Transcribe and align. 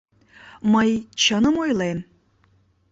—Мый 0.71 0.89
чыным 1.21 1.55
ойлем? 1.63 1.99